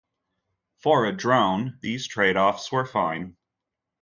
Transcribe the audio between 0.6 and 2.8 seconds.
For a drone, these trade offs